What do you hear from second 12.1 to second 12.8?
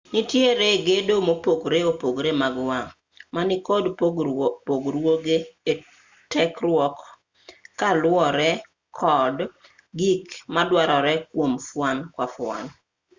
ka fuon